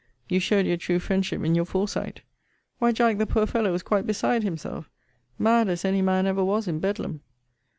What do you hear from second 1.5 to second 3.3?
your foresight. Why, Jack, the